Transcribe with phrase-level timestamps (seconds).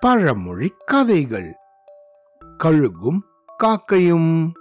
[0.00, 1.54] பழமொழி கதைகள்.
[2.64, 3.18] கழுகும்
[3.58, 4.52] காக்கையும்.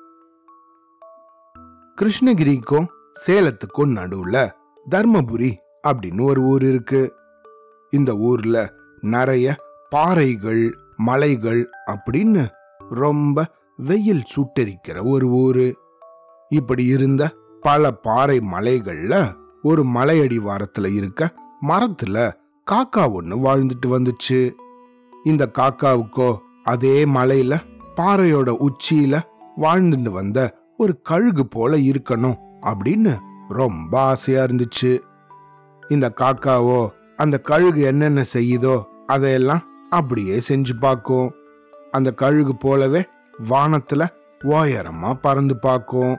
[2.01, 2.87] கிருஷ்ணகிரிக்கும்
[3.25, 4.51] சேலத்துக்கும் நடுவுல
[4.91, 5.57] தர்மபுரி
[5.87, 7.15] அப்படின்னு ஒரு ஊர் இருக்கு.
[7.89, 9.55] இந்த ஊர்ல நிறைய
[9.89, 12.47] பாறைகள் மலைகள் அப்படின்னு
[12.89, 13.45] ரொம்ப
[13.77, 15.77] வெயில் சுட்டரிக்கிற ஒரு ஊரு.
[16.49, 22.33] இப்படி இருந்த பல பாறை மலைகள்ல ஒரு மலையடிவாரத்துல இருக்க மரத்துல
[22.71, 24.39] காக்கா ஒன்று வாழ்ந்துட்டு வந்துச்சு.
[25.23, 27.53] இந்த காக்காவுக்கோ அதே மலையில
[27.95, 29.15] பாறையோட உச்சியில
[29.57, 30.39] வாழ்ந்துட்டு வந்த
[30.77, 33.13] ஒரு கழுகு போல இருக்கணும் அப்படின்னு
[33.47, 34.91] ரொம்ப ஆசையா இருந்துச்சு.
[35.87, 41.31] இந்த காக்காவோ அந்த கழுகு என்னென்ன செய்யுதோ அதையெல்லாம் அப்படியே செஞ்சு பார்க்கும்.
[41.91, 43.03] அந்த கழுகு போலவே
[43.49, 44.07] வானத்துல
[44.43, 46.15] ஓயரமா பறந்து பார்க்கும்.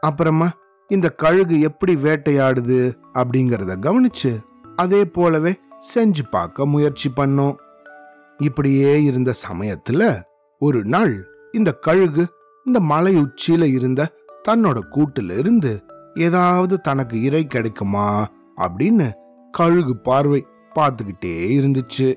[0.00, 0.50] அப்புறமா
[0.90, 2.80] இந்த கழுகு எப்படி வேட்டையாடுது
[3.14, 4.32] அப்படிங்கறத கவனிச்சு
[4.76, 5.52] அதே போலவே
[5.94, 7.56] செஞ்சு பார்க்க முயற்சி பண்ணோம்.
[8.38, 10.02] இப்படியே இருந்த சமயத்துல
[10.58, 11.14] ஒரு நாள்
[11.52, 12.26] இந்த கழுகு
[12.64, 14.10] இந்த மலை உச்சியில இருந்த
[14.48, 15.72] தன்னோட கூட்டுல இருந்து
[16.14, 19.10] ஏதாவது தனக்கு இறை கிடைக்குமா அப்படின்னு
[19.50, 22.08] கழுகு பார்வை பார்த்துக்கிட்டே இருந்துச்சு.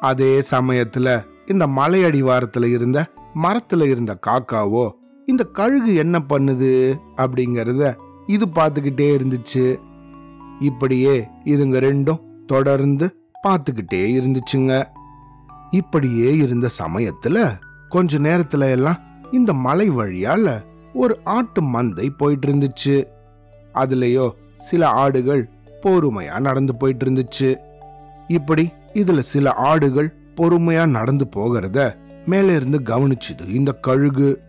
[0.00, 1.08] அதே சமயத்துல
[1.46, 2.98] இந்த மலை அடிவாரத்துல இருந்த
[3.42, 4.90] மரத்துல இருந்த காக்காவோ
[5.26, 6.72] இந்த கழுகு என்ன பண்ணுது
[7.16, 7.94] அப்படிங்கறத
[8.26, 9.64] இது பார்த்துக்கிட்டே இருந்துச்சு.
[10.60, 13.16] இப்படியே இதுங்க ரெண்டும் தொடர்ந்து
[13.48, 14.84] பார்த்துக்கிட்டே இருந்துச்சுங்க.
[15.70, 17.58] இப்படியே இருந்த சமயத்துல
[17.88, 19.00] கொஞ்ச நேரத்துல எல்லாம்
[19.32, 23.06] இந்த மலை வழியால ஒரு ஆட்டு மந்தை போயிட்டு இருந்துச்சு
[23.74, 25.48] அதுலயோ சில ஆடுகள்
[25.82, 27.56] பொறுமையா நடந்து போயிட்டு இருந்துச்சு
[28.28, 31.94] இப்படி இதுல சில ஆடுகள் பொறுமையா நடந்து போகிறத
[32.26, 34.40] மேலே இருந்து கவனிச்சுது இந்த கழுகு.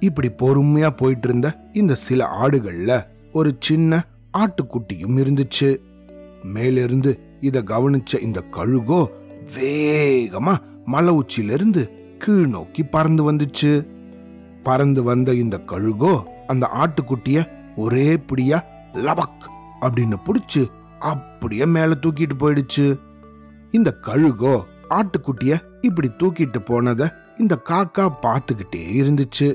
[0.00, 4.04] இப்படி பொறுமையா போயிட்டு இருந்த இந்த சில ஆடுகள்ல ஒரு சின்ன
[4.38, 5.76] ஆட்டுக்குட்டியும் இருந்துச்சு.
[6.42, 9.06] மேலிருந்து இத கவனிச்ச இந்த கழுகோ
[9.56, 13.86] வேகமா மலை உச்சியிலிருந்து கீழ் நோக்கி பறந்து வந்துச்சு.
[14.62, 19.44] பறந்து வந்த இந்த கழுகோ அந்த ஆட்டுக்குட்டிய ஒரே பிடியா லபக்
[19.80, 20.66] அப்படின்னு புடிச்சு
[20.98, 23.00] அப்படியே மேல தூக்கிட்டு போயிடுச்சு.
[23.70, 29.54] இந்த கழுகோ ஆட்டுக்குட்டிய இப்படி தூக்கிட்டு போனத இந்த காக்கா பார்த்துக்கிட்டே இருந்துச்சு.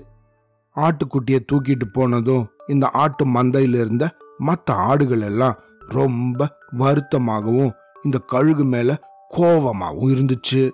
[0.76, 7.72] ஆட்டுக்குட்டிய தூக்கிட்டு போனதும் இந்த ஆட்டு மந்தையில இருந்த மத்த ஆடுகள் எல்லாம் ரொம்ப வருத்தமாகவும்
[8.04, 9.00] இந்த கழுகு மேல
[9.38, 10.72] கோவமாகவும் இருந்துச்சு.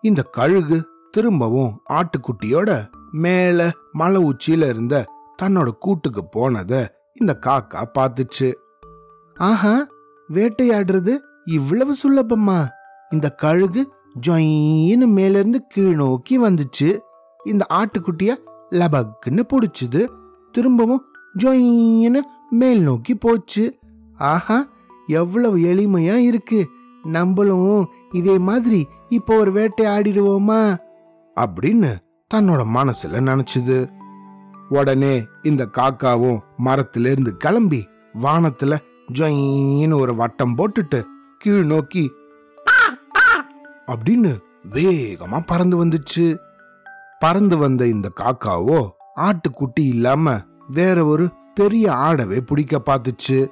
[0.00, 5.04] இந்த கழுகு திரும்பவும் ஆட்டுக்குட்டியோட மேல மலை உச்சியில இருந்த
[5.42, 6.88] தன்னோட கூட்டுக்கு போனத
[7.20, 8.52] இந்த காக்கா பார்த்துச்சு.
[9.34, 9.86] ஆஹா
[10.28, 12.68] வேட்டையாடுறது இவ்வளவு சுலபமா?
[13.10, 13.92] இந்த கழுகு
[14.26, 16.98] ஜொயின்னு மேல இருந்து கீழ் நோக்கி வந்துச்சு.
[17.44, 18.36] இந்த ஆட்டுக்குட்டிய
[18.70, 20.08] லபக்குன்னு பிடிச்சிது.
[20.52, 21.04] திரும்பவும்
[21.38, 22.18] ஜொயின்னு
[22.50, 23.78] மேல் நோக்கி போச்சு.
[24.16, 24.66] ஆஹா
[25.06, 26.68] எவ்வளவு எளிமையா இருக்கு.
[27.02, 30.78] நம்மளும் இதே மாதிரி இப்போ ஒரு வேட்டை ஆடிடுவோமா?
[31.36, 31.94] அப்படின்னு
[32.34, 33.88] தன்னோட மனசுல நினைச்சுது.
[34.68, 37.88] உடனே இந்த காக்காவும் மரத்திலிருந்து கிளம்பி
[38.20, 38.78] வானத்துல
[39.18, 41.04] ஜொயின்னு ஒரு வட்டம் போட்டுட்டு
[41.38, 42.12] கீழ் நோக்கி
[43.86, 44.38] அப்படின்னு
[44.70, 46.38] வேகமா பறந்து வந்துச்சு.
[47.18, 53.48] பறந்து வந்த இந்த காக்காவோ ஆட்டுக்குட்டி இல்லாம வேற ஒரு பெரிய ஆடவே பிடிக்க பார்த்துச்சு.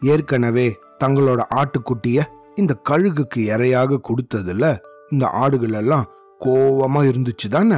[0.00, 2.22] ஏற்கனவே தங்களோட ஆட்டுக்குட்டிய
[2.54, 4.78] இந்த கழுகுக்கு இரையாக கொடுத்ததுல
[5.08, 6.04] இந்த ஆடுகள் எல்லாம்
[6.44, 7.76] கோவமா இருந்துச்சு தானே?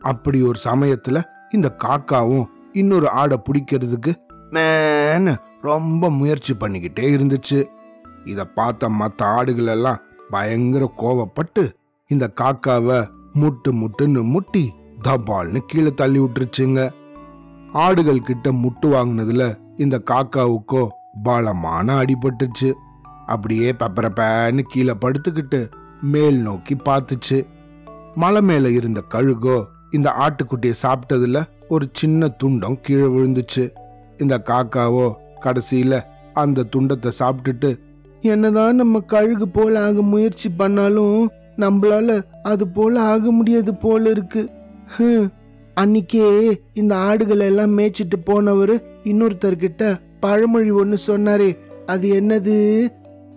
[0.00, 4.12] அப்படி ஒரு சமயத்துல இந்த காக்காவும் இன்னொரு ஆடை பிடிக்கிறதுக்கு
[4.50, 7.64] மேன்னு ரொம்ப முயற்சி பண்ணிக்கிட்டே இருந்துச்சு.
[8.24, 11.70] இத பார்த்த மத்த ஆடுகள் எல்லாம் பயங்கர கோவப்பட்டு
[12.06, 14.72] இந்த காக்காவை முட்டு முட்டுன்னு முட்டி
[15.04, 16.90] தபால்னு கீழே தள்ளி விட்டுருச்சுங்க.
[17.72, 22.72] ஆடுகள் கிட்ட முட்டு வாங்கினதுல இந்த காக்காவுக்கோ பலமான அடிபட்டுச்சு
[23.26, 25.70] அப்படியே பப்பரப்பேன்னு கீழே படுத்துக்கிட்டு
[26.02, 27.38] மேல் நோக்கி பார்த்துச்சு.
[28.14, 33.64] மலை மேல இருந்த கழுகோ இந்த ஆட்டுக்குட்டியை சாப்பிட்டதுல ஒரு சின்ன துண்டம் கீழே விழுந்துச்சு.
[34.18, 35.06] இந்த காக்காவோ
[35.40, 36.00] கடைசியில
[36.32, 37.70] அந்த துண்டத்தை சாப்பிட்டுட்டு
[38.20, 44.42] என்னதான் நம்ம கழுகு போல ஆக முயற்சி பண்ணாலும் நம்மளால அது போல ஆக முடியாது போல இருக்கு.
[45.80, 48.74] அன்னிக்கே இந்த ஆடுகளை எல்லாம் மேய்ச்சிட்டு போனவர்
[49.04, 52.56] இன்னொருத்தர்கிட்ட பழமொழி ஒன்று சொன்னாரே அது என்னது?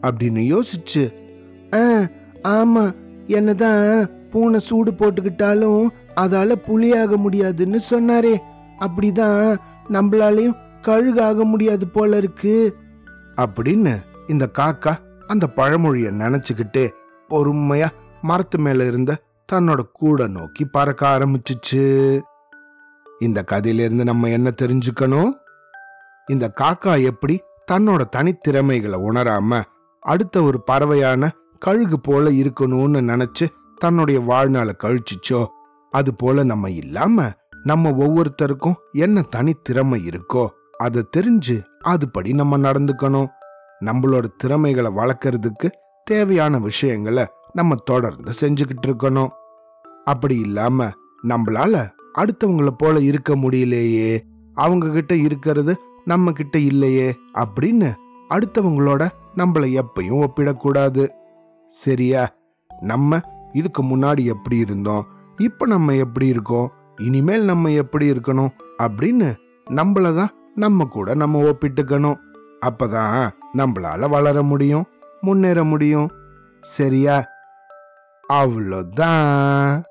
[0.01, 1.03] அப்படின்னு யோசிச்சு.
[1.75, 1.83] ஆ
[2.49, 2.95] ஆமா
[3.27, 8.37] என்னதான் பூனை சூடு போட்டுக்கிட்டாலும் அதால புலியாக முடியாதுன்னு சொன்னாரே
[8.79, 9.57] அப்படிதான்
[9.89, 12.75] நம்மளாலையும் கழுகாக முடியாது போல இருக்கு.
[13.35, 13.95] அப்படின்னு
[14.27, 14.93] இந்த காக்கா
[15.27, 16.89] அந்த பழமொழிய நினைச்சுக்கிட்டே
[17.29, 17.87] பொறுமையா
[18.21, 19.17] மரத்து மேல இருந்த
[19.53, 22.21] தன்னோட கூட நோக்கி பறக்க ஆரம்பிச்சுச்சு.
[23.19, 25.31] இந்த கதையிலிருந்து நம்ம என்ன தெரிஞ்சுக்கணும்?
[26.25, 29.61] இந்த காக்கா எப்படி தன்னோட தனித்திறமைகளை உணராம
[29.99, 35.45] அடுத்த ஒரு பறவையான கழுகு போல இருக்கணும்னு நினைச்சு தன்னுடைய வாழ்நாளை கழிச்சுச்சோ?
[35.91, 37.31] அது போல நம்ம இல்லாம
[37.63, 43.27] நம்ம ஒவ்வொருத்தருக்கும் என்ன தனித்திறமை இருக்கோ அதை தெரிஞ்சு அதுபடி நம்ம நடந்துக்கணும்.
[43.85, 45.69] நம்மளோட திறமைகளை வளர்க்கறதுக்கு
[46.03, 49.27] தேவையான விஷயங்களை நம்ம தொடர்ந்து செஞ்சுக்கிட்டு இருக்கணும்.
[50.03, 50.89] அப்படி இல்லாம
[51.23, 54.19] நம்மளால அடுத்தவங்கள போல இருக்க முடியலையே.
[54.53, 57.93] அவங்க கிட்ட இருக்கிறது நம்ம கிட்ட இல்லையே அப்படின்னு
[58.29, 61.09] அடுத்தவங்களோட நம்மளை எப்பயும் ஒப்பிடக்கூடாது.
[61.69, 62.35] சரியா?
[62.81, 63.19] நம்ம
[63.51, 65.05] இதுக்கு முன்னாடி எப்படி இருந்தோம்?
[65.37, 66.71] இப்ப நம்ம எப்படி இருக்கோம்?
[67.01, 68.49] இனிமேல் நம்ம எப்படி இருக்கணும்?
[68.83, 69.35] அப்படின்னு
[69.71, 72.15] நம்மள தான் நம்ம கூட நம்ம ஒப்பிட்டுக்கணும்.
[72.65, 74.85] அப்பதான் நம்மளால வளர முடியும்
[75.21, 76.09] முன்னேற முடியும்.
[76.61, 77.33] சரியா?
[78.29, 79.85] Avlodan.